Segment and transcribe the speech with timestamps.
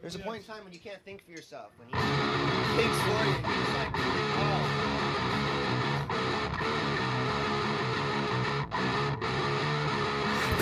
[0.00, 1.72] There's a point in time when you can't think for yourself.
[1.78, 1.94] When he
[2.76, 3.92] thinks for you, he's like,
[4.36, 4.60] oh.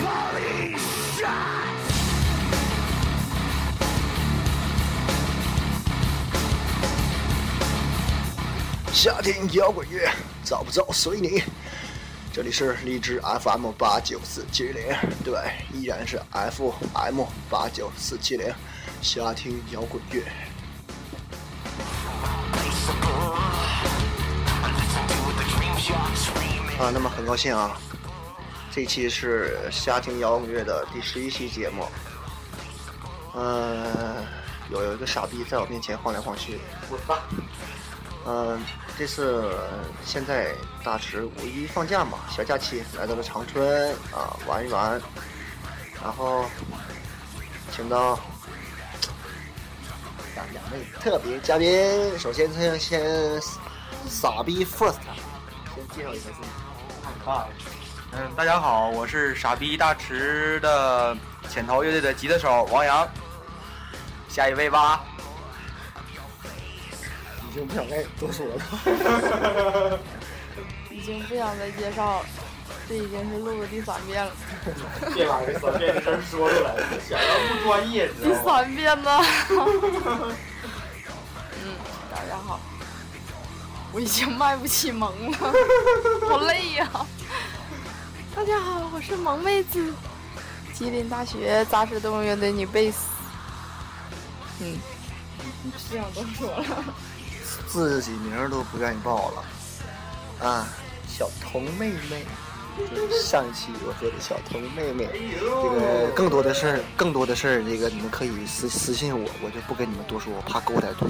[0.03, 0.77] Body
[1.17, 1.83] shots.
[8.93, 10.09] 夏天摇滚乐，
[10.45, 11.43] 找不找随你。
[12.32, 14.84] 这里是荔枝 FM 八九四七零，
[15.24, 15.34] 对，
[15.72, 18.52] 依然是 FM 八九四七零，
[19.02, 20.22] 瞎听摇滚乐。
[26.78, 27.76] 啊，那么很高兴啊，
[28.70, 31.84] 这期是瞎听摇滚乐的第十一期节目。
[33.34, 34.24] 嗯、
[34.70, 37.24] 有有一个傻逼在我面前晃来晃去，滚吧。
[38.26, 38.60] 嗯、
[38.98, 39.48] 这次
[40.04, 40.52] 现在
[40.82, 45.00] 大池五一放假嘛，小假期来到了长春啊玩一玩，
[46.02, 46.46] 然后
[47.70, 48.18] 请到
[50.34, 52.18] 两两位特别嘉宾。
[52.18, 53.40] 首先先先
[54.08, 54.96] 傻逼 first，
[55.76, 56.48] 先介绍一下自己。
[58.14, 61.16] 嗯，大家好，我是傻逼大池的
[61.48, 63.08] 潜逃乐队的吉他手王阳。
[64.28, 65.04] 下一位吧。
[67.48, 69.98] 已经不想再多说了。
[70.90, 72.26] 已经不想再介绍了，
[72.88, 74.30] 这已经是录了第三遍了。
[75.14, 76.74] 别把这三遍的事儿说出来，
[77.08, 78.34] 想要不专业，第？
[78.44, 79.18] 三遍呢？
[81.64, 81.74] 嗯，
[82.14, 82.60] 大家好，
[83.92, 85.38] 我已经卖不起萌了，
[86.28, 86.88] 好累呀、
[88.34, 89.94] 大家好，我是萌妹子，
[90.74, 93.06] 吉林大学杂食动物乐队女贝斯。
[94.60, 94.78] 嗯，
[95.70, 96.84] 不想多说了。
[97.68, 99.44] 自己名儿都不愿意报了
[100.48, 100.66] 啊！
[101.06, 102.24] 小童妹妹，
[102.94, 105.08] 就是上一期我说的小童妹妹，
[105.40, 111.08] 这个更多的事儿，更多的事儿，这个你们可以私私信我，我就不跟你们多说，我怕后台对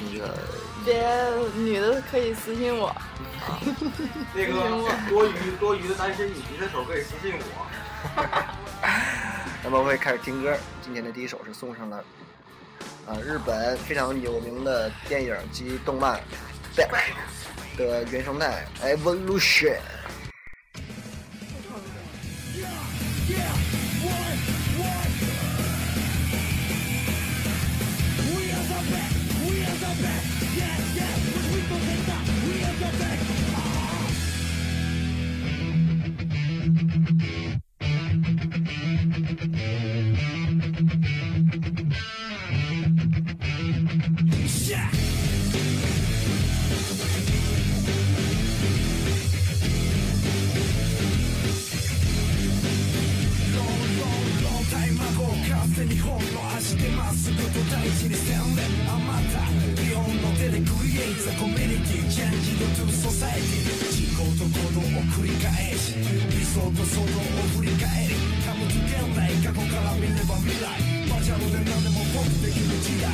[0.00, 0.34] 那个
[0.84, 1.06] 别
[1.54, 2.94] 女的可以私信我，
[4.34, 4.52] 那个
[5.08, 7.66] 多余多余的单身女吉他手可以私信我。
[9.62, 10.56] 那么我也开始听歌。
[10.82, 12.02] 今天的第一首是送上了
[13.06, 16.20] 啊日本非常有名的电影及动漫
[16.78, 16.88] 《Back》
[17.76, 18.64] 的原生态
[18.96, 19.76] 《Evolution》。
[56.02, 59.46] 本の足でまっすぐと大事にせんであまた
[59.78, 70.70] 日本の手でクリエイトザコミュニティチェンジドトゥソサイティ事故と行動を繰り返し理想と想像を振り返り多つ現代過去から見れば未来
[71.10, 73.10] バーチャルで何でも僕できる時代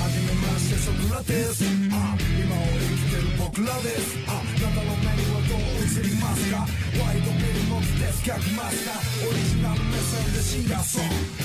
[0.00, 6.64] 初めましてソクラテスあ今を生きてる僕らですあなたの目にはどう映りますか
[7.04, 11.39] ワイドビルのデスキャッマスターオリジナル目線でシンガーソング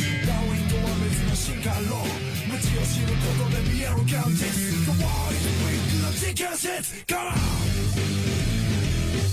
[1.46, 1.86] 進化論
[2.50, 7.36] 街を知ることで見える感じ変わりウィークの時間節から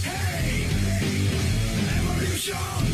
[0.04, 0.68] Hey!
[1.96, 2.91] Evolution!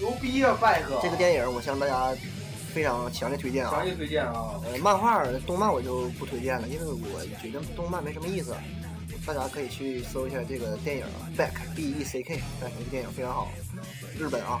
[0.00, 0.98] 牛逼啊，拜哥！
[1.02, 2.12] 这个电影，我向大家
[2.74, 3.84] 非常强烈推荐啊强！
[3.84, 4.60] 烈推荐啊！
[4.64, 8.54] 呃，漫画、动漫我就不推荐了，因为我觉得动漫没什么意思。
[9.24, 13.48] 大家可以去搜一下这个电影啊《Back》B E C K，但是这个电影非常好，
[14.18, 14.60] 日本啊。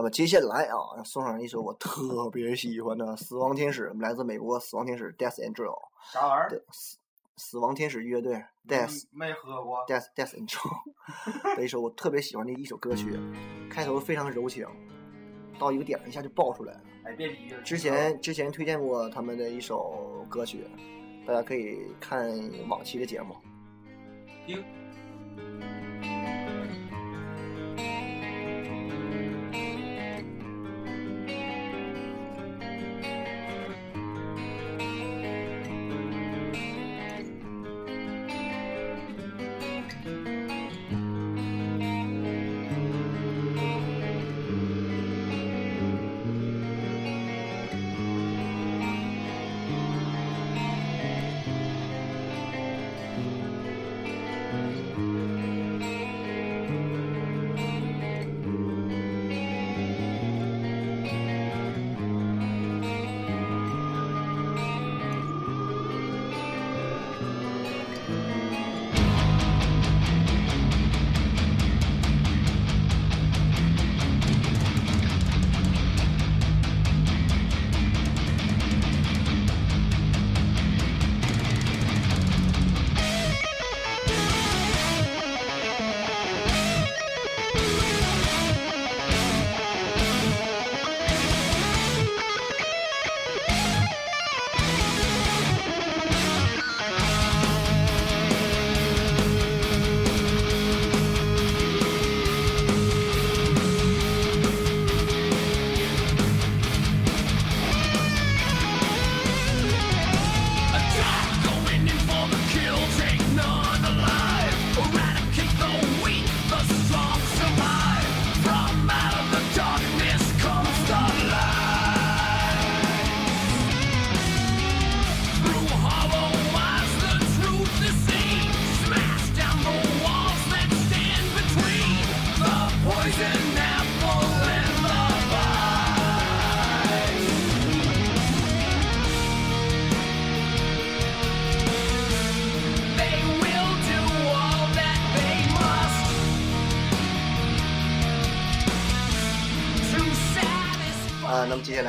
[0.00, 5.76] 那么接下来啊，要送上一首我特别喜欢的《死亡天使》，来自美国《死亡天使》Death Angel
[6.10, 6.62] 啥玩意儿？
[6.72, 6.96] 死
[7.36, 9.84] 死亡天使乐队 Death 没喝过。
[9.86, 13.20] Death Death Angel 的一首我特别喜欢的一首歌曲，
[13.68, 14.66] 开头非常柔情，
[15.58, 16.80] 到一个点一下就爆出来了。
[17.04, 17.60] 哎，别逼了。
[17.60, 20.64] 之前之前推荐过他们的一首歌曲，
[21.26, 22.26] 大家可以看
[22.70, 23.36] 往期的节目。
[24.46, 24.64] 听。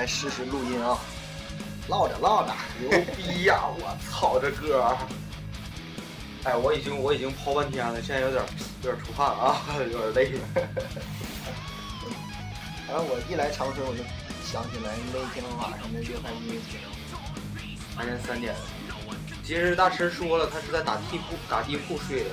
[0.01, 0.98] 来试试录音啊，
[1.88, 3.62] 唠着唠着，牛逼呀！
[3.77, 4.98] 我操，这歌儿！
[6.44, 8.44] 哎，我已经我已经抛半天了，现在有点
[8.81, 9.62] 有点出汗啊，
[9.92, 10.42] 有点 累了。
[12.88, 14.01] 反 正我一来长春，我就
[14.44, 16.80] 想起来那天晚上的约饭音乐节。
[17.95, 18.56] 白天三点，
[19.44, 22.30] 其实大师说了，他是在打地铺打地铺睡的，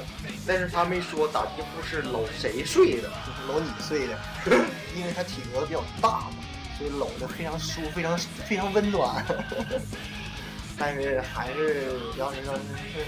[0.47, 3.11] 但是他没说打地铺是搂谁睡的。
[3.27, 4.19] 就是搂你睡的，
[4.97, 6.31] 因为他体格比较大
[6.79, 8.17] 嘛，所以搂的非常舒服，非常
[8.47, 9.25] 非常温暖。
[10.81, 11.87] 但是还是
[12.17, 12.61] 要是要是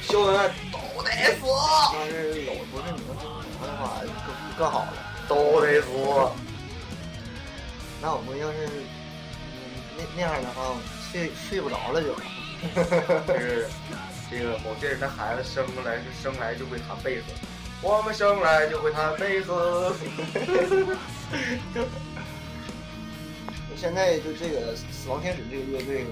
[0.03, 1.47] 肖恩都得死，
[1.95, 3.15] 要是搂不是你们
[3.61, 4.93] 我的话，更更好了。
[5.29, 5.87] 都得死。
[8.03, 9.49] 那我们要是嗯
[9.97, 10.75] 那那样的话，
[11.13, 12.17] 睡睡不着了就。
[13.39, 13.69] 是
[14.31, 17.23] 这个某些人的孩子生来是生来就会弹贝斯，
[17.81, 19.95] 我们生来就会弹贝斯。
[23.77, 26.05] 现在就这个死亡天使这个乐队，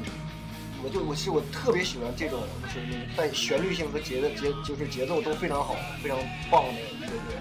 [0.82, 6.18] 我就我其实我特别喜欢这种就是在旋律性和节的节就是节奏都非常好、非常
[6.50, 7.36] 棒的乐队。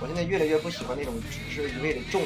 [0.00, 2.20] 我现在越来越不喜欢那种只是一味的重、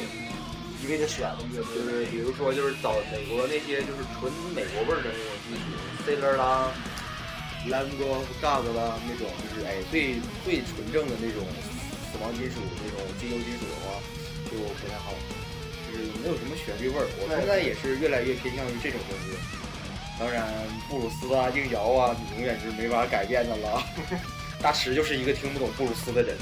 [0.82, 1.75] 一味的选的乐队。
[1.75, 5.70] 就是比如说，就是找美国那些就是纯美国味儿的那种金属
[6.02, 6.75] ，Sailor 啦、
[7.70, 11.46] Lamb of God 啦那种，就是哎最最纯正的那种
[12.10, 14.02] 死亡金属那种激流金属的话，
[14.50, 15.14] 就不太好，
[15.92, 17.06] 就是没有什么旋律味儿。
[17.18, 19.37] 我现在也是越来越偏向于这种东西。
[20.18, 20.47] 当然，
[20.88, 23.82] 布鲁斯啊、硬摇啊，你永远是没法改变的了。
[24.61, 26.37] 大石就是一个听不懂布鲁斯的人。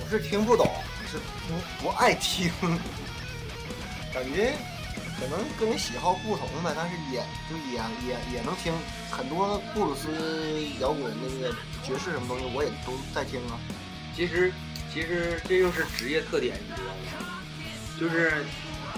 [0.00, 2.48] 我是听不懂，我是不不爱听，
[4.12, 4.52] 感觉
[5.18, 7.18] 可能个人喜好不同呗，但是也
[7.50, 8.72] 就也也也能听
[9.10, 10.08] 很多布鲁斯
[10.80, 11.52] 摇滚那个
[11.82, 13.58] 爵士什么东西，我也都在听啊。
[14.14, 14.52] 其实，
[14.92, 17.33] 其实这就是职业特点，你知道吗？
[18.00, 18.44] 就是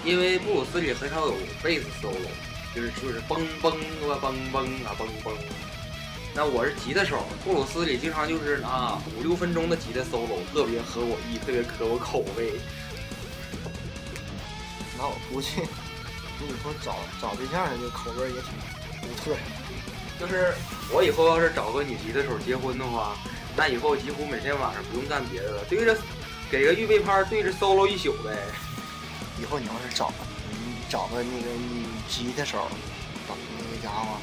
[0.03, 2.29] 因为布鲁斯里很少有贝斯 solo，
[2.75, 3.71] 就是就是嘣嘣
[4.11, 5.33] 啊嘣嘣啊嘣嘣。
[6.33, 12.53] 那我是吉他手，布鲁斯里经常就是啊五六分钟的吉他 solo，特别合我意，特别合我口味。
[14.97, 15.49] 那我估计
[16.39, 18.51] 你以后找找对象的这口味也挺
[19.01, 19.37] 独特。
[20.19, 20.53] 就是
[20.91, 23.15] 我以后要是找个女吉他手结婚的话，
[23.55, 25.95] 那以后几乎每天晚上不用干别的了，对着
[26.49, 28.35] 给个预备拍对着 solo 一宿呗。
[29.39, 30.11] 以后你要是找
[30.49, 32.67] 你找个那个女吉他手，
[33.27, 34.17] 找那个家伙，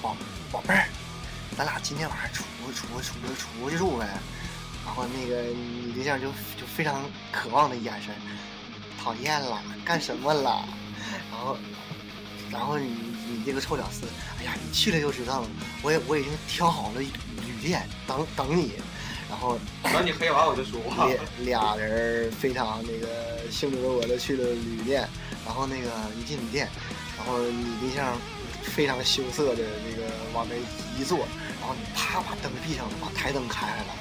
[0.00, 0.16] 宝
[0.50, 0.88] 宝贝儿，
[1.56, 4.08] 咱俩今天晚上出出出出去住呗。
[4.86, 8.14] 然后那个你对象就就非常渴望的眼神，
[8.98, 10.64] 讨厌了，干什么了？
[11.30, 11.58] 然后
[12.50, 12.86] 然后你
[13.28, 14.06] 你这个臭屌丝，
[14.40, 15.48] 哎呀，你去了就知道了。
[15.82, 17.10] 我也我已经挑好了旅
[17.60, 18.72] 店等等你。
[19.28, 21.06] 然后等你黑完我就说话。
[21.40, 25.08] 俩俩人非常那个兴致勃勃的去了旅店，
[25.44, 26.68] 然后那个一进旅店，
[27.16, 28.16] 然后你对象
[28.62, 30.56] 非常羞涩的那个往那
[30.98, 31.18] 一坐，
[31.60, 33.94] 然后你啪把灯闭上了，把台灯开开了，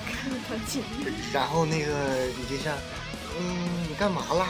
[1.33, 2.73] 然后那个你对象，
[3.37, 4.47] 嗯，你干嘛啦？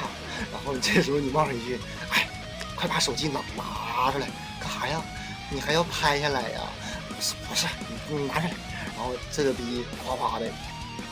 [0.52, 1.80] 然后这时候你冒上一句，
[2.12, 2.28] 哎，
[2.76, 4.28] 快把手机拿拿出来，
[4.60, 5.02] 干啥呀？
[5.50, 6.62] 你还要拍下来呀？
[7.08, 7.66] 不是不是，
[8.10, 8.54] 你你拿出来。
[8.98, 10.46] 然后这个逼哗哗的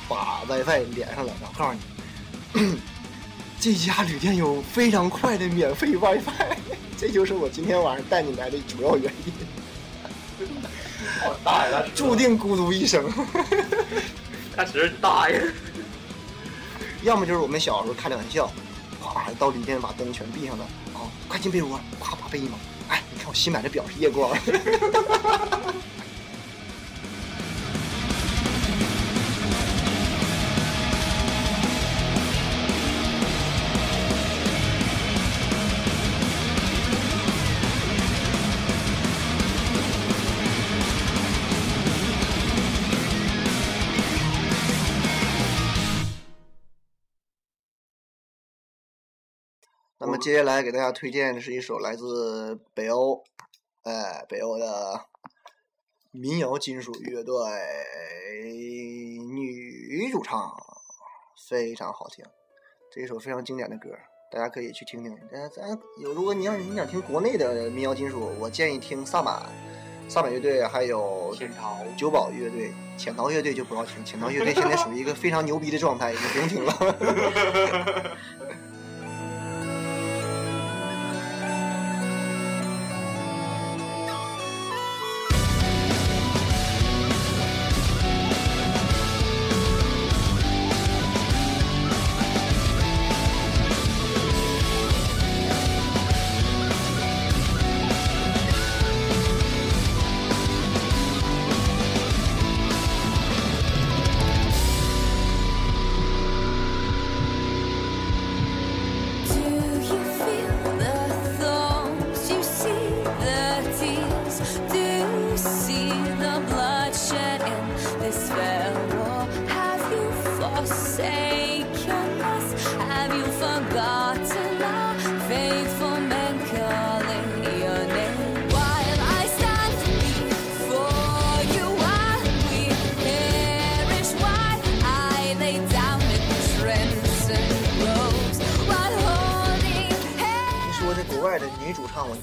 [0.10, 1.78] 把 WiFi 连上了，然后告诉
[2.60, 2.80] 你，
[3.62, 6.58] 这家旅店有非常快的免费 WiFi，
[6.98, 9.34] 这就是我今天晚上带你来的主要原因。
[11.24, 13.10] 我大爷，注定孤独一生。
[14.56, 15.42] 他只是大爷。
[17.04, 18.52] 要么就是我们小时候开的玩笑，
[19.00, 22.58] 哗到旅店把灯全闭上了，然后快进被窝，咵把被一蒙，
[22.90, 24.36] 哎，你看我新买的表是夜光。
[50.26, 53.24] 接下来给大家推荐的是一首来自北欧，
[53.84, 55.00] 哎，北欧的
[56.10, 57.36] 民谣金属乐队
[59.32, 60.52] 女主唱，
[61.48, 62.26] 非常好听，
[62.92, 63.90] 这一首非常经典的歌，
[64.32, 65.16] 大家可以去听听。
[65.32, 69.44] 呃，咱有如果你要你想听国内的民谣金属，我建议听萨满，
[70.10, 76.74] 萨满乐队还有天朝九宝乐队，潜逃乐队就不要听，潜逃乐队现在属于一个非常牛逼的状态，你不用听了。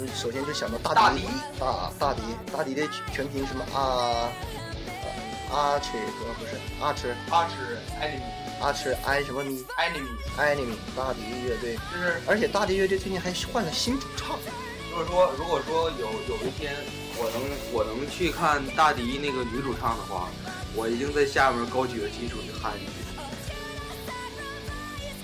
[0.07, 1.23] 就首先就想到大迪，
[1.59, 2.21] 大大迪，
[2.53, 4.29] 大迪的全拼什么啊？
[5.53, 8.23] 阿切不不是阿吃阿吃 enemy
[8.63, 14.39] 阿吃 i 什么咪 enemy enemy 大迪乐队，就是而且大迪乐队最近还换了新主唱。
[14.91, 16.75] 如果说如果说有有一天
[17.19, 20.31] 我能我能去看大迪那个女主唱的话，
[20.75, 22.93] 我已经在下面高举着基础去喊一句。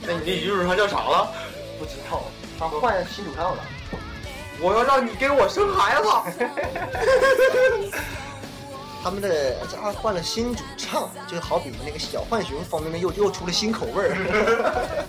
[0.02, 1.32] 那你那女主唱叫啥了？
[1.78, 2.25] 不知道，
[2.58, 3.64] 他换新主唱了。
[4.60, 6.08] 我要让你给我生孩子。
[9.02, 15.04] 他们的家换了新主唱，就好比那个小浣熊方面面又又出了新口味儿。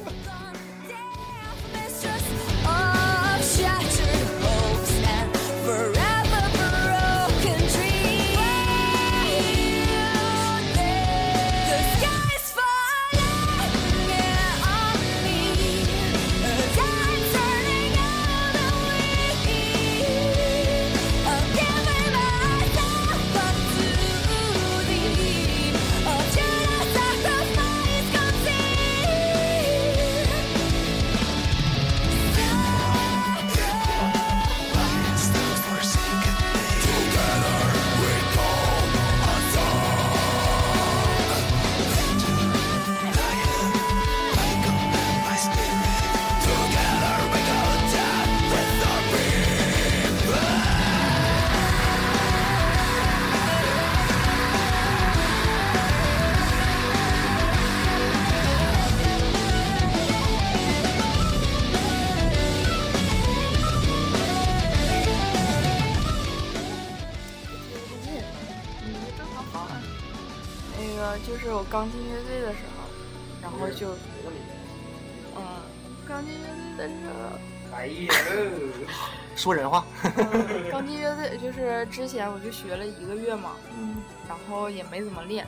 [79.39, 79.85] 说人话。
[80.03, 83.95] 嗯，刚进乐队就是之前我就学了一个月嘛，嗯，
[84.27, 85.47] 然后也没怎么练，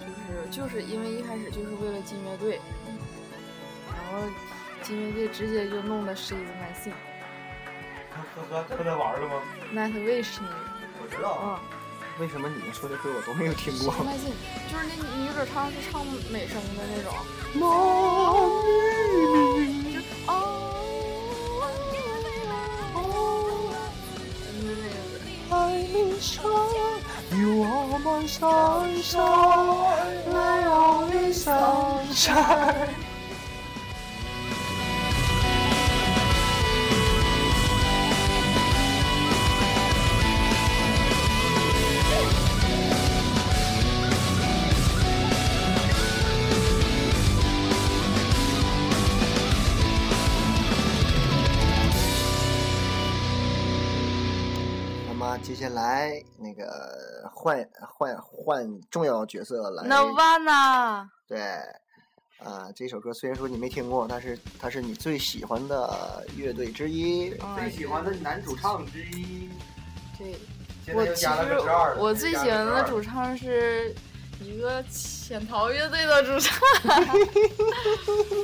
[0.00, 2.58] 就是就是因为一开始就是为了进乐队，
[3.88, 4.26] 然后
[4.82, 6.94] 进乐队直接就弄的 She's My Thing
[8.34, 9.42] 和和和他玩了吗
[9.74, 10.48] ？Night Wish 那
[11.02, 11.58] 我知道个，，嗯。
[12.18, 14.32] 为什么你们说的歌我都没有听过？My Thing
[14.72, 16.02] 就是那女主唱是唱
[16.32, 17.12] 美声的那种，
[17.52, 18.64] 就哦，
[19.12, 20.65] 就是
[26.32, 26.44] 唱，
[27.30, 29.18] 与我们双手，
[30.32, 32.32] 来，我们双手。
[55.58, 61.40] 那么接下来那个换换换重要角色来 Nirvana，对，
[62.38, 67.30] 啊、这首歌虽然说你没听过，但是它是你最喜欢的乐队之一。
[67.40, 69.48] 嗯最喜欢的男主唱之一，
[70.18, 70.36] 对，
[70.94, 71.30] 我其实。
[71.98, 73.94] 我最喜欢的主唱是
[74.40, 76.58] 一个潜逃乐队的主唱。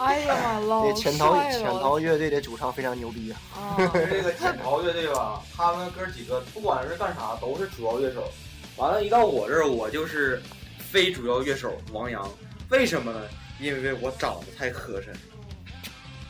[0.00, 3.76] 哎呀妈，老对，潜逃潜逃乐队的主唱非常牛逼啊！
[3.76, 8.30] 这个潜逃乐队吧，他们哥几个不管是干啥都是主要乐手。
[8.76, 10.42] 完了，一到我这儿，我就是
[10.78, 12.28] 非主要乐手王阳。
[12.70, 13.20] 为什么呢？
[13.60, 15.08] 因为我长得太磕碜，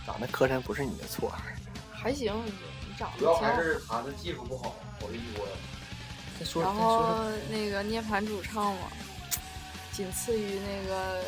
[0.05, 1.33] 长得磕碜不是你的错，
[1.93, 2.35] 还行，
[2.87, 3.63] 你长得主要还。
[3.63, 5.53] 是弹的技术不好，我就说了。
[6.39, 8.89] 再说然再说后那个涅槃主唱嘛，
[9.93, 11.21] 仅次于那个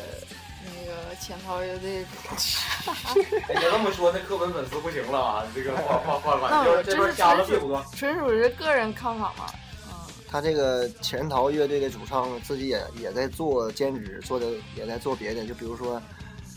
[0.65, 3.15] 那个潜逃乐队主唱。
[3.47, 5.43] 哎，你这么说，那课本粉丝不行了啊！
[5.53, 7.79] 这个换换换那换，就是这边我真是瞎了屁股。
[7.95, 9.45] 纯属纯属是个人看法嘛。
[9.87, 9.93] 嗯，
[10.27, 16.01] 他这个潜逃乐队的主唱自己也也在做兼职，做的也在做别的，就比如说，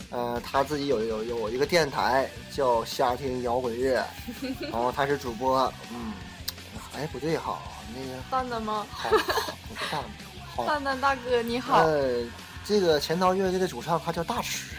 [0.09, 4.03] 呃，他自己有有有一个电台叫夏天摇滚乐，
[4.59, 6.13] 然后他是主播，嗯，
[6.95, 7.59] 哎不对哈，
[7.93, 8.87] 那个蛋蛋吗？
[8.89, 9.17] 好好
[9.67, 10.01] 不是大
[10.59, 11.77] 好，蛋蛋大哥你好。
[11.77, 12.23] 呃，
[12.65, 14.75] 这个潜逃乐队的主唱他叫大池，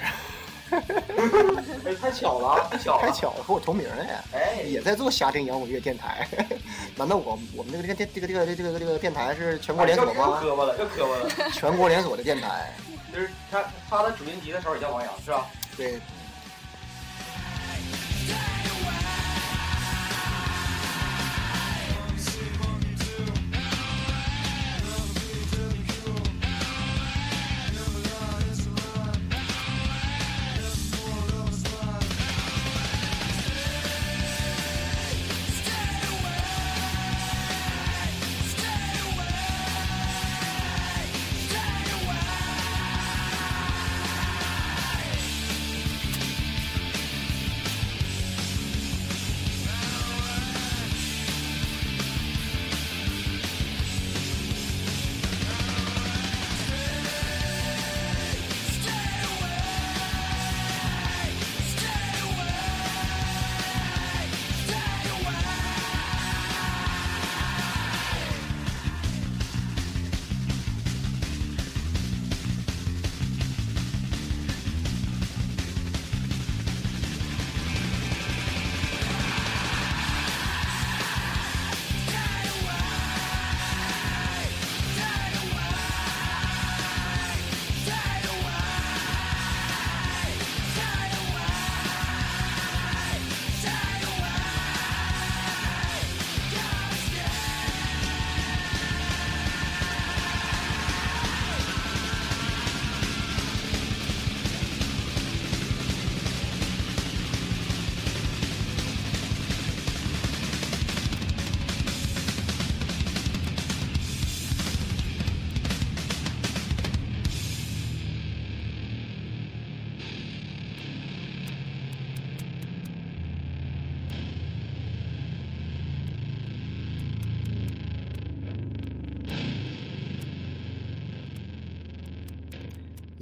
[0.71, 3.03] 哎，太巧了啊，太巧了！
[3.03, 4.23] 太巧了，和我同名哎。
[4.33, 6.29] 哎，也在做夏听摇滚乐电台，
[6.97, 10.39] 难道我我们这个电这个这个这个这个电台是全国连锁又吗？
[10.41, 11.51] 磕巴了，又磕巴了。
[11.53, 12.73] 全国连锁的电台，
[13.13, 15.47] 就是他，他的主音吉他手也叫王阳，是吧？
[15.77, 15.99] 对，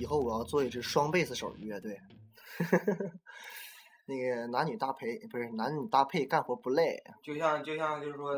[0.09, 2.01] 后我要做一支双贝斯手的乐队，
[4.07, 8.35] 那个男女搭配不是男女搭配干活不累，就像就像就是说，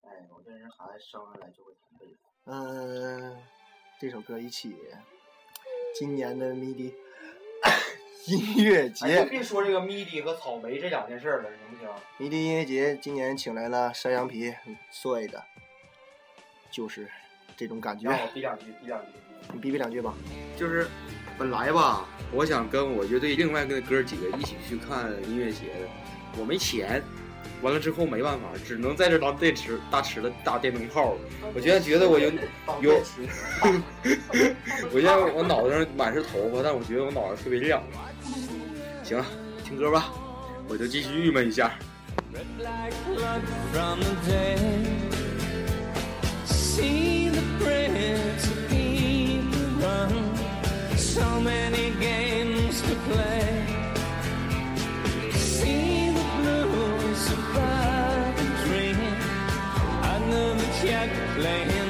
[0.00, 2.18] 哎，我这人孩子生下来就会弹贝斯。
[2.46, 3.36] 嗯、
[4.00, 4.74] 这首歌一起
[5.94, 6.94] 今年的迷笛
[8.26, 11.88] 音乐节，别说这个迷笛和草莓这两件事儿了，行不行？
[12.16, 15.44] 迷笛音乐节今年请来了山羊皮，很帅的，
[16.70, 17.08] 就是
[17.56, 18.18] 这种感觉让。
[18.18, 19.12] 我逼两句，逼两句。
[19.52, 20.12] 你逼逼两句吧。
[20.56, 20.86] 就是
[21.38, 25.88] 本来吧，我想跟我乐队另外跟哥几个一起去看音乐节的，
[26.38, 27.02] 我没钱，
[27.62, 31.16] 完了之后没办法，只能在这当电池大池子打电灯泡。
[31.54, 32.30] 我现在觉得我有
[32.80, 32.92] 有，
[34.92, 37.82] 我现在我脑袋上满是头发，但我觉得我脑袋特别亮。
[39.02, 39.26] 行了，
[39.64, 40.12] 听歌吧，
[40.68, 41.72] 我就继续郁闷一下。
[51.14, 53.66] so many games to play.
[55.32, 58.96] See the blues above the dream.
[60.14, 61.81] I know that you're playing.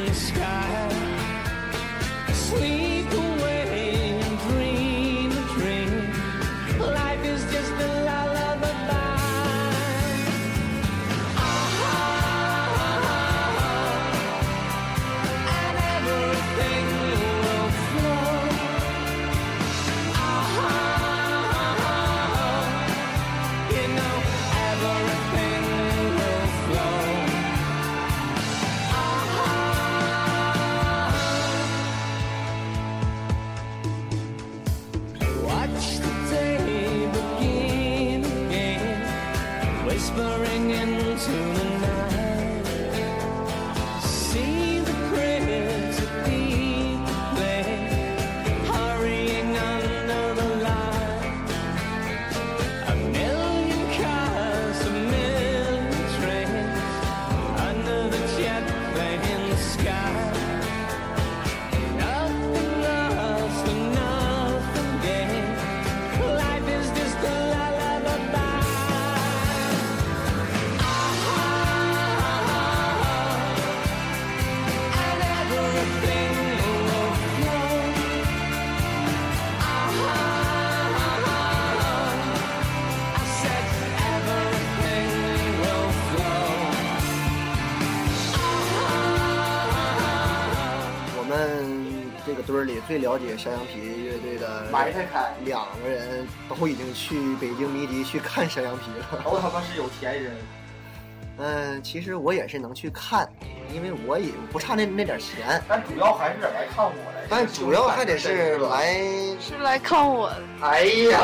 [92.93, 99.23] 最了解山羊皮乐队的埋汰开，两个人都已经去北京迷笛去看山羊皮了。
[99.25, 100.37] 都他妈是有钱人。
[101.41, 103.27] 嗯，其实我也是能去看，
[103.73, 107.25] 因为我也不差那那点钱，但主要还是来看我来。
[107.31, 108.59] 但主要还得是。
[108.59, 108.95] 来。
[109.41, 110.43] 是来看我的。
[110.61, 111.19] 哎呀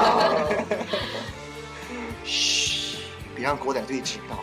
[2.24, 2.96] 嘘，
[3.36, 4.42] 别让狗仔队知道。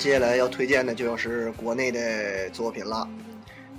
[0.00, 3.06] 接下来要推荐的就要是国内的作品了。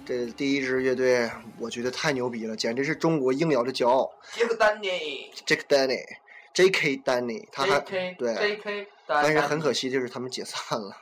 [0.05, 4.13] 这第一支乐队，我觉得太牛逼了，简直是中国硬摇的骄傲。
[4.31, 6.97] 杰克丹尼 Jack Danny，J.K.
[6.97, 8.15] Danny，他还，J.K.
[8.19, 8.87] 对 J.K.
[9.07, 10.95] 但是很可惜，就是他们解散了。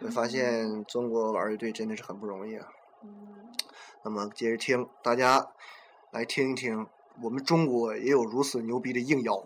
[0.00, 2.66] 我发现中国玩乐队真的是很不容易啊。
[4.04, 5.48] 那么接着听，大家
[6.10, 6.86] 来听一听，
[7.22, 9.42] 我们中国也有如此牛逼的硬摇。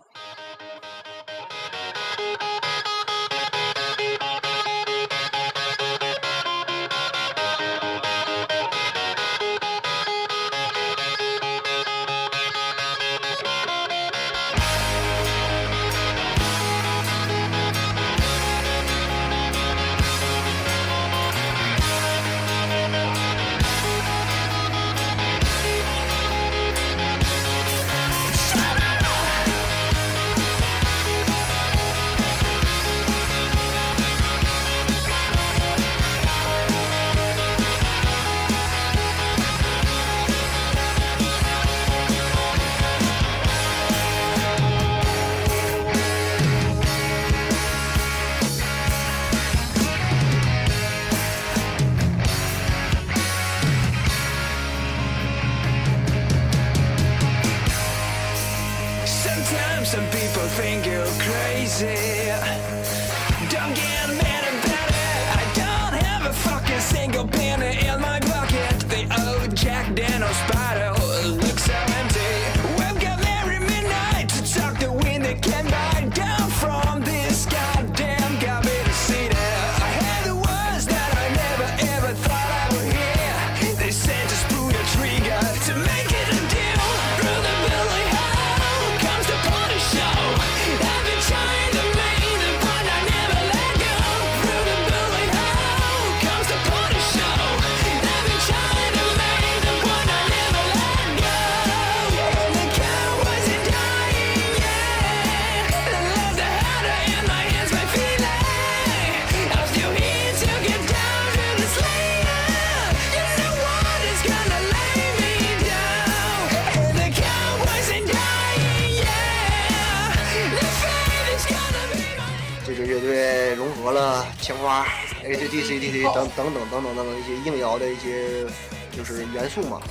[126.35, 128.45] 等等等等等等等一些硬摇的一些
[128.91, 129.81] 就是元素嘛。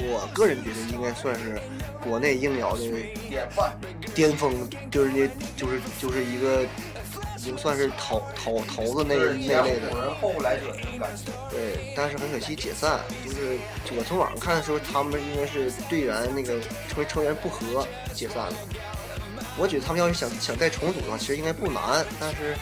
[0.00, 1.60] 我个人觉得应该算是
[2.00, 2.82] 国内硬摇的
[3.28, 3.76] 典范。
[4.14, 4.54] 巅峰，
[4.90, 6.62] 就是那，就是就是一个，
[7.36, 9.88] 已经算是头头头子那那前类的。
[9.88, 11.32] 人后来者那种感觉。
[11.50, 13.58] 对，但是很可惜解散，就是
[13.96, 18.54] 我从网上看的时候他们应该是队员那个成为成员不和解散了。
[19.56, 22.56] 我觉得他们要是想想再重组的话，其实应该不难，但是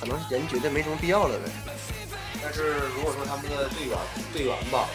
[0.00, 1.71] 可能人觉得没什么必要了呗。
[2.42, 3.96] 但是如果说他们的队员
[4.32, 4.88] 队员吧，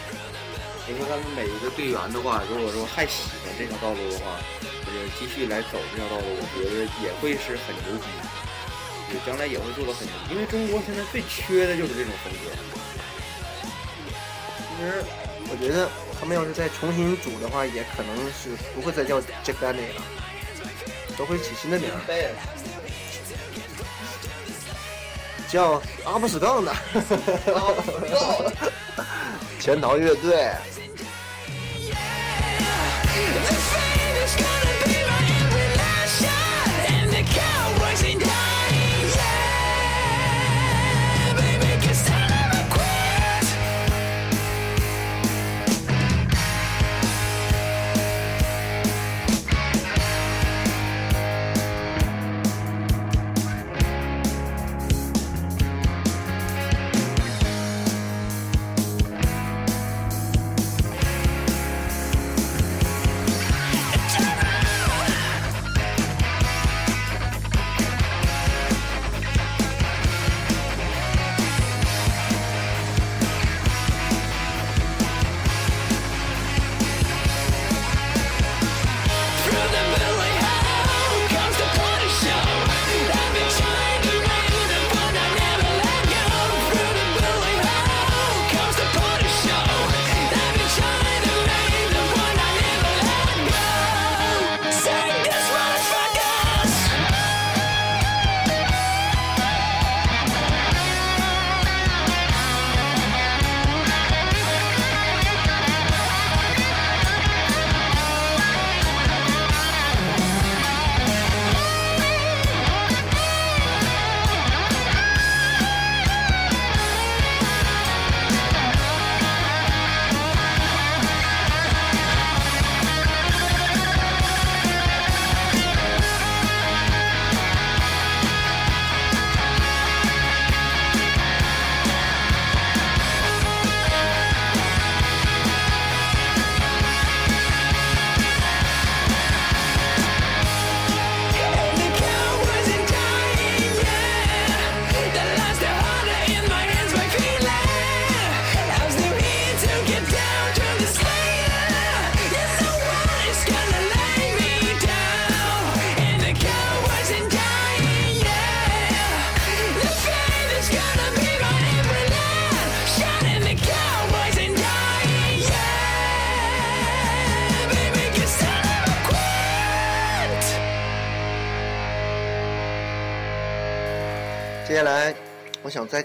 [0.86, 8.08] 你说他们每一个队员的话，如果说还喜欢这条道路的话，我觉得继续来走这条道路，我觉得也会是很牛逼，
[9.14, 12.52] 也将来也会做的很牛逼，因为中国现在最缺的就是这种风格。
[14.60, 15.04] 其实
[15.50, 20.04] 我觉得他们要是再重新组的话，也可能是不会再叫 Jack Daniel 了，
[21.18, 22.00] 都会起新的名儿，
[25.50, 26.74] 叫阿布斯杠的
[29.60, 30.52] 潜逃乐队。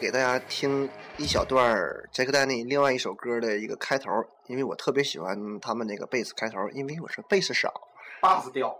[0.03, 4.11] 给大家听一小段儿杰克丹尼另外一首歌的一个开头，
[4.49, 7.73] 因为我特别喜欢他们那个贝斯开头，因为我是贝斯少。
[8.21, 8.77] 大死掉。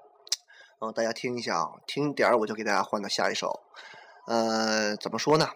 [0.81, 3.63] 嗯，大家听一下啊，听点儿我就给大家换到下一首。
[4.27, 5.49] 呃，怎么说呢？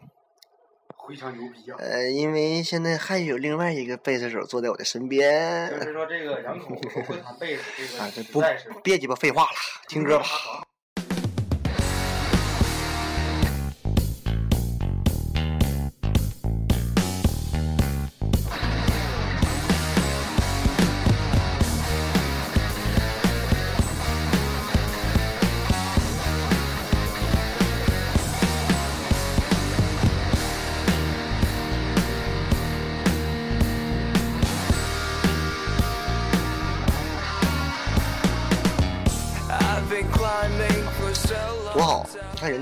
[1.09, 1.77] 非常牛逼啊！
[1.81, 5.69] 呃，因为现在还有另外一个贝斯手坐在我的身边。
[5.69, 9.57] 就是说这个两口子都会弹贝斯，这啊，个别鸡巴废话了，
[9.89, 10.27] 听歌吧。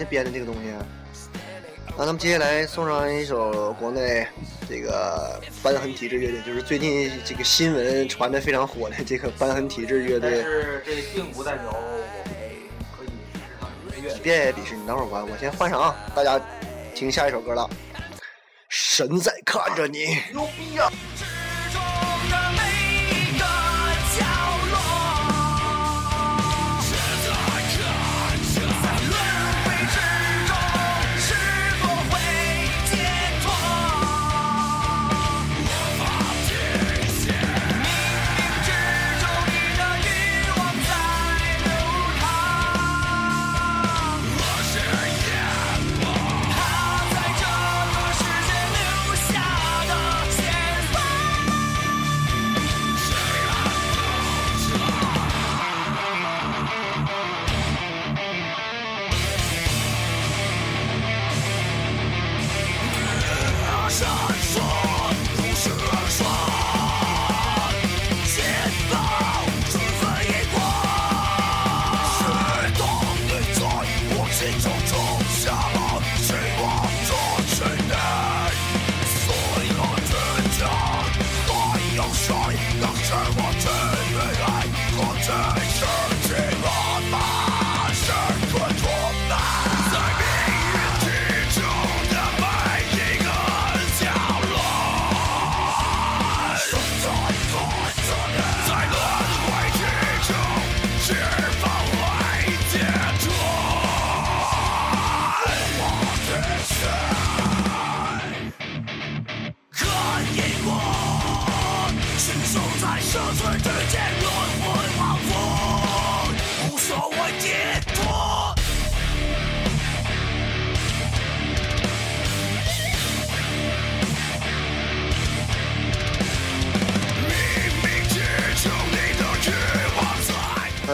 [0.05, 0.73] 编的这个东西。
[1.97, 4.27] 那咱们接下来送上一首国内
[4.69, 10.43] 这个瘢痕体质乐队，就是最近这个新闻传的非常火的这个瘢痕体质乐但队。
[10.43, 12.03] 是这并不代表我们
[12.99, 14.14] 可以支持他们的音乐。
[14.23, 16.40] 别鄙视，你等会儿我我先换上啊，大家
[16.95, 17.71] 听下一首歌了。
[18.69, 20.90] 神在看着你，牛逼啊！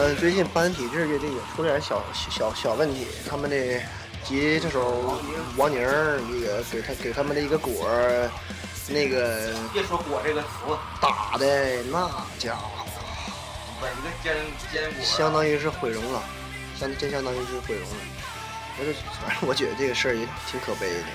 [0.01, 3.55] 呃，最近瘢痕体质乐队也出了点小小小问题，他们的
[4.23, 5.15] 吉他手
[5.55, 8.27] 王宁儿那个给他给他们的一个果儿，
[8.87, 10.47] 那个别说“果”这个词，
[10.99, 12.09] 打的那
[12.39, 12.83] 家伙，
[13.79, 14.35] 把一个坚
[14.73, 16.23] 坚果，相当于是毁容了，
[16.79, 17.97] 相真相当于是毁容了。
[18.79, 18.91] 我就
[19.23, 21.05] 反正我觉得这个事儿也挺可悲的，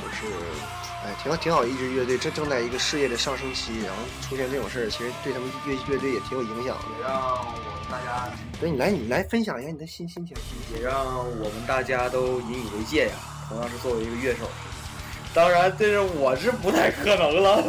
[0.00, 0.32] 就是
[1.02, 6.84] 哎，挺好挺好一支乐队，这正在一个事业的上升期，然后出现这种事儿，其实对他们乐乐队也挺有影响的。
[6.98, 8.28] 也让我们大家，
[8.58, 10.36] 所以你来你来分享一下你的心心情。
[10.74, 13.14] 也让我们大家都引以为戒呀。
[13.48, 14.48] 同样是作为一个乐手，
[15.32, 17.56] 当然这是我是不太可能了。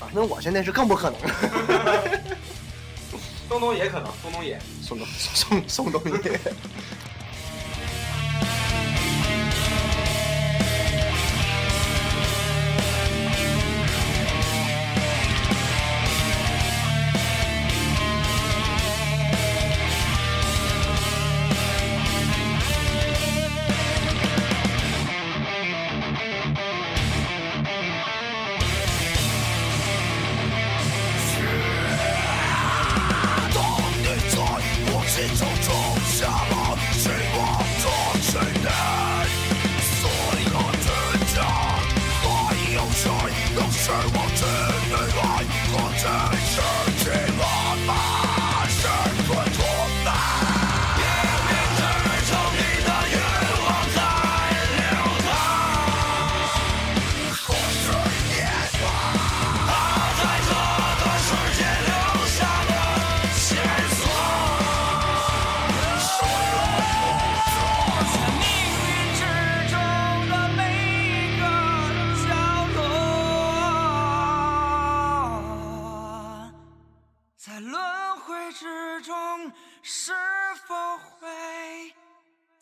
[0.00, 1.30] 啊，那我现在是更不可能了。
[3.48, 4.60] 东东也可能，东东也。
[4.82, 6.40] 宋冬宋宋冬野。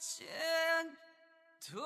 [0.01, 0.25] 解
[1.61, 1.79] 脱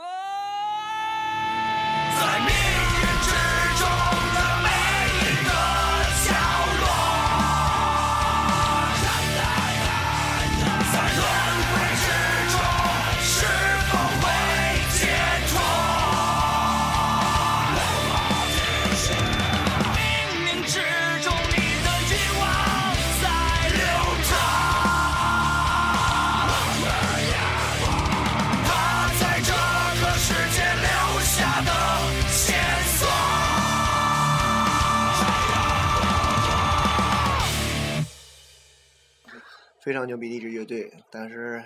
[39.84, 41.62] 非常牛逼的一支乐队，但是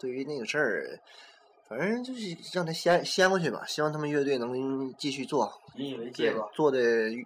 [0.00, 0.98] 对于那个事儿，
[1.68, 6.50] 反正就是让他先先过去吧，希望他们乐队能继续做，引以为对戒吧。
[6.52, 6.80] 做的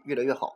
[0.05, 0.55] 越来越好。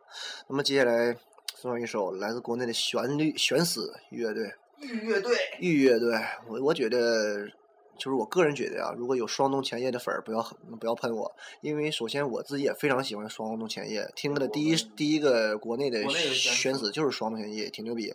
[0.48, 1.16] 那么接下来
[1.54, 6.14] 送上一首来自国内的旋律悬死乐队，玉乐队，玉乐队，
[6.46, 7.48] 我我觉得，
[7.96, 10.42] 就是我个人觉得啊，如果有双动前夜的粉儿，不要
[10.78, 18.14] 不要喷我，因为首先我自己也非常喜欢双动前夜，听的第一第一个国内的国内的悬悬死就是双动前夜，挺牛逼。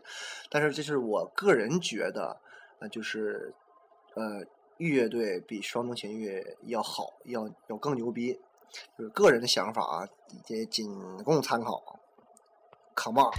[0.50, 2.38] 但是这是我个人觉得，
[2.80, 3.54] 呃，就是
[4.16, 4.44] 呃，
[4.78, 8.40] 玉乐队比双动前夜要好，要要更牛逼。
[8.96, 10.08] 就是个人的想法啊，
[10.48, 12.00] 也仅供参考。
[12.96, 13.34] Come on！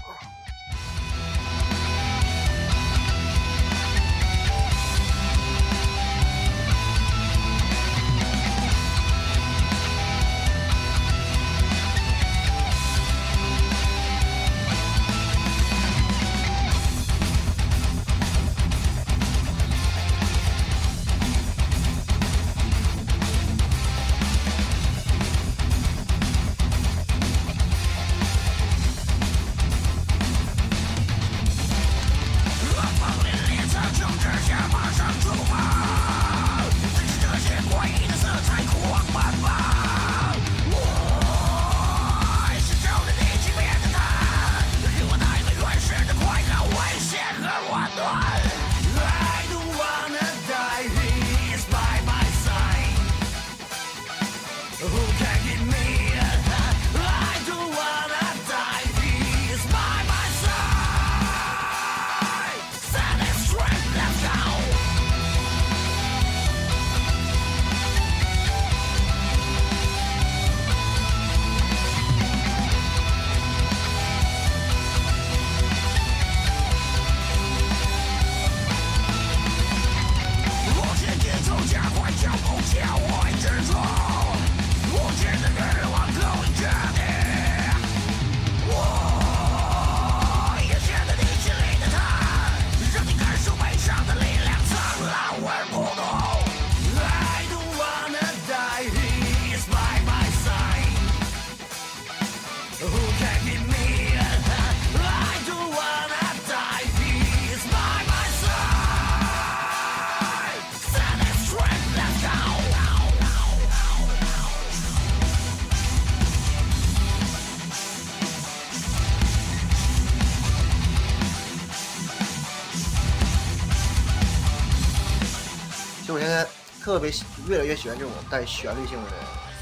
[126.91, 129.11] 特别喜越来越喜欢这种带旋律性的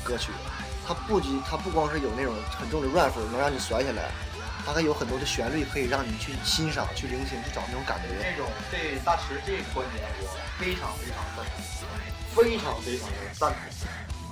[0.02, 0.32] 歌曲，
[0.86, 4.08] 它不仅它不光是有那种很重的 rap 能让你甩起来，
[4.64, 8.08] 它还有很多的旋律可以让你去欣赏、去聆听、去找那种感觉。
[8.18, 10.26] 那种对大池这个观点，我
[10.58, 13.60] 非常非常赞同，非常非常的赞同。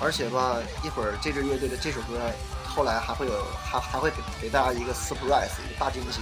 [0.01, 2.18] 而且吧，一会儿这支乐队的这首歌
[2.64, 6.20] 后来还会有还还会给给大家一个 surprise 一个大惊喜。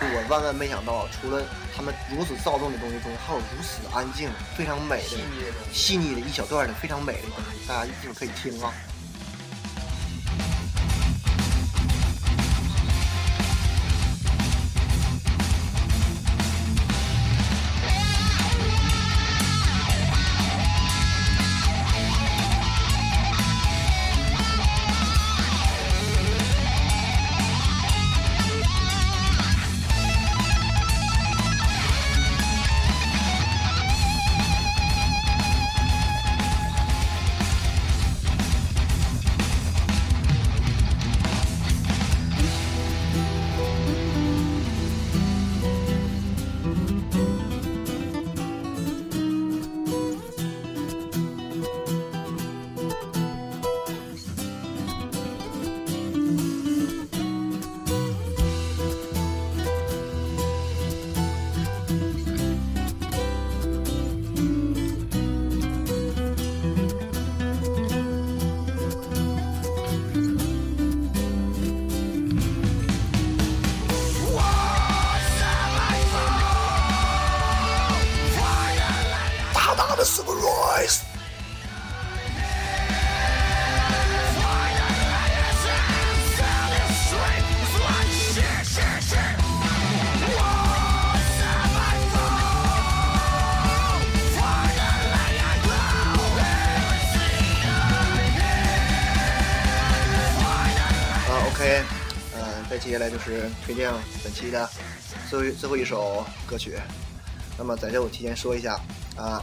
[0.00, 1.42] 就我万万没想到，除了
[1.74, 5.18] 他们如此躁动的东西中，还有如此安静、非常美的
[5.72, 8.72] 细腻的一小段的非常美的东西，大家一会儿可以听啊。
[80.78, 81.00] surprise。
[101.26, 101.82] 啊，OK，
[102.34, 104.68] 嗯、再接下来就是推荐本期的
[105.28, 106.78] 最后最后一首歌曲。
[107.58, 108.78] 那么在这我提前说一下
[109.16, 109.42] 啊，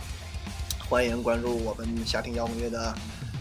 [0.88, 2.93] 欢迎关注我们夏听摇滚乐的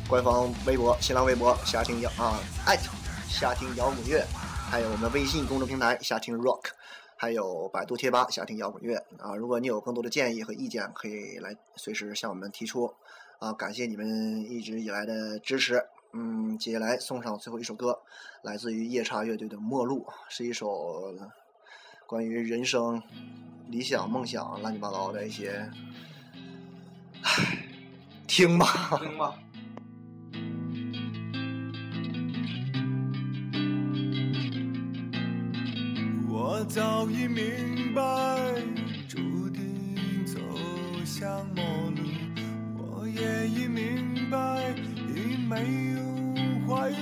[0.08, 2.90] 官方微博、新浪微博夏听摇啊艾特
[3.28, 4.24] 夏听摇滚乐，
[4.70, 6.70] 还有我们微信公众平台夏听 Rock，
[7.16, 9.36] 还有百度贴吧夏听摇滚乐啊。
[9.36, 12.94] 如果你有更多的建议和意见，可以来随时向我们提出
[13.38, 13.52] 啊。
[13.52, 15.84] 感谢你们一直以来的支持。
[16.14, 18.00] 嗯，接下来送上最后一首歌，
[18.42, 21.14] 来自于夜叉乐队的《末路》，是一首
[22.06, 23.02] 关于人生、
[23.68, 25.68] 理想、梦想、乱七八糟的一些，
[27.24, 27.58] 唉，
[28.26, 28.66] 听吧。
[29.00, 29.34] 听吧。
[36.28, 38.02] 我早已明白，
[39.08, 40.38] 注定走
[41.04, 42.02] 向末路。
[42.76, 44.74] 我也已明白，
[45.14, 46.00] 已没有
[46.66, 46.96] 回头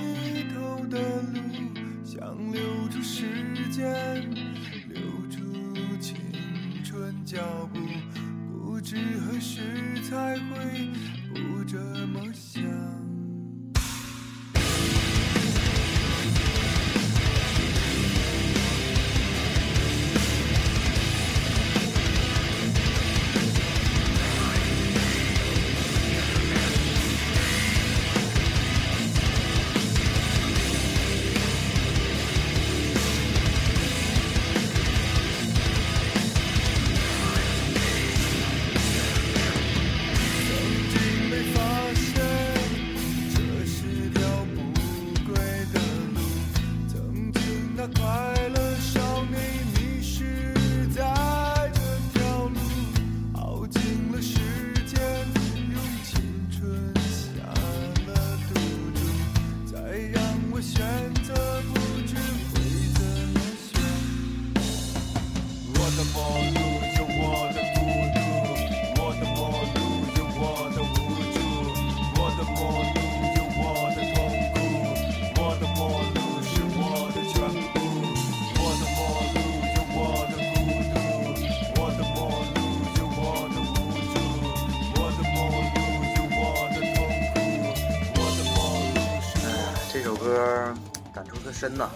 [90.23, 90.73] 歌
[91.13, 91.89] 感触特深呐，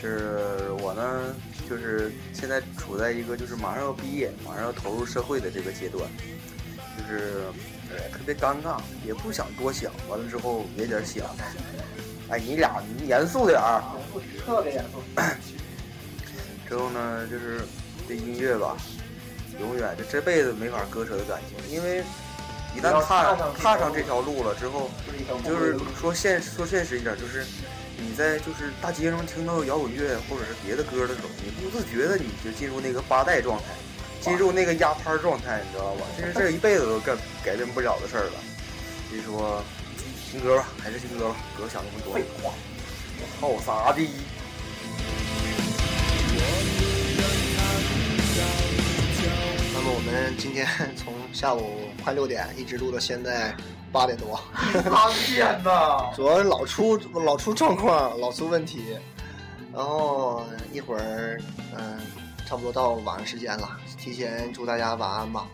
[0.00, 1.34] 是我呢，
[1.68, 6.08] 就是现在处在一个就是马上要毕业、马上要投入社会的这个阶段，
[6.96, 7.44] 就是
[7.90, 11.26] 呃特别尴尬，也不想多想，完了之后也有点想，
[12.30, 13.82] 哎，你俩你严肃点儿。
[14.44, 15.02] 特别严肃。
[16.68, 17.60] 之后呢，就是
[18.08, 18.76] 对音乐吧，
[19.60, 22.02] 永远就这辈子没法割舍的感情，因为
[22.76, 24.90] 一旦踏踏上这条路了之后，
[25.44, 27.46] 就是说现说现实一点，就是
[27.96, 33.64] 你在就是大街上听到摇滚乐或者是别的歌的时候，你不自觉的你就进入那个八代状态，
[34.20, 36.02] 进入那个压拍状态，你知道吧？
[36.18, 38.32] 这是这一辈子都改改变不了的事儿了。
[39.08, 39.62] 所以说，
[40.30, 42.14] 听歌吧，还是听歌吧，不要想那么多。
[42.14, 42.52] 废话，
[43.40, 44.06] 好啥的？
[49.88, 50.66] 我们今天
[50.96, 53.54] 从下午快六点一直录到现在
[53.92, 54.40] 八点多，
[54.72, 54.82] 三
[55.12, 56.10] 天呐！
[56.16, 58.98] 主要是老出老出状况，老出问题，
[59.72, 61.40] 然后一会儿
[61.76, 61.98] 嗯、
[62.44, 65.46] 差不多到晚上时间了，提前祝大家晚安吧。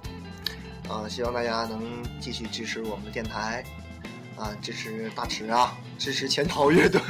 [0.89, 3.63] 啊，希望大家能继续支持我们的电台，
[4.37, 7.01] 啊，支持大池啊，支持潜逃乐队，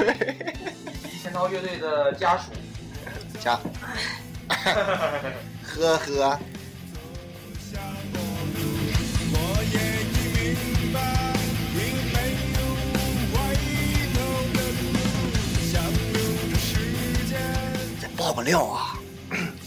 [1.04, 2.50] 以及千涛乐队的家属。
[3.40, 3.58] 加，
[4.48, 6.38] 呵呵。
[18.52, 18.98] 再爆个料啊！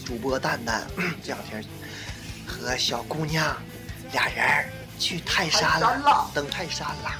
[0.06, 0.86] 主播蛋蛋
[1.20, 1.64] 这两天
[2.46, 3.56] 和小姑娘
[4.12, 4.64] 俩人
[4.96, 7.10] 去泰山了，登泰山了。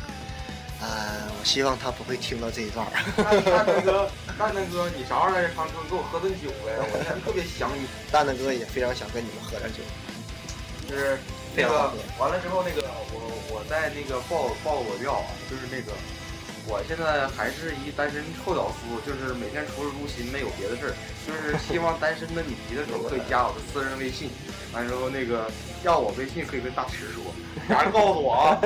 [0.81, 2.93] 呃，我希望他不会听到这一段儿。
[3.17, 4.09] 蛋蛋哥，
[4.39, 6.79] 蛋蛋哥，你啥时候来长春给我喝顿酒呗？
[6.79, 7.87] 我现在特别想你。
[8.13, 9.83] 蛋蛋哥也非常想跟你们喝点酒。
[10.89, 11.19] 就是
[11.57, 13.19] 那个完了之后，那个我
[13.51, 15.91] 我在那个报报个料啊，就是那个
[16.69, 20.95] 我现在还是一单身臭屌丝，就是每天除了撸琴没有别的事儿，
[21.27, 24.31] 就是希望单身的你急的时候可以加我的私人微信，
[24.75, 25.51] 完之后那个
[25.85, 27.23] 要我微信可以跟大池说，
[27.69, 28.59] 俩人告诉我啊，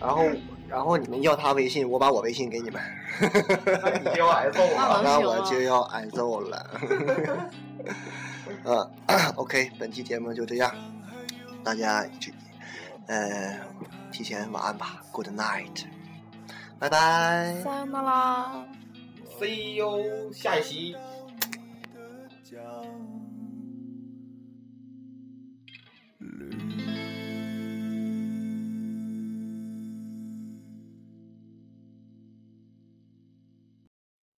[0.00, 0.24] 然后
[0.68, 2.80] 然后你们要他微信，我把我微信给你们，
[3.20, 5.00] 那你就要挨揍了。
[5.02, 6.70] 那 我就要挨揍了。
[8.64, 8.90] 嗯
[9.36, 10.72] ，OK，本期节目就这样，
[11.64, 12.32] 大家这
[13.06, 13.58] 呃
[14.12, 15.84] 提前晚安吧，Good night，
[16.80, 17.60] 拜拜。
[17.62, 18.66] 撒由那拉。
[19.38, 20.96] See you，下一期。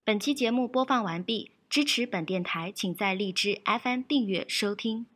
[0.05, 5.07] 本期节目播放完毕，支持本电台，请在荔枝 FM 订阅收听。